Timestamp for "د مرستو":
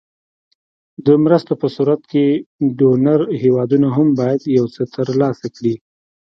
1.05-1.53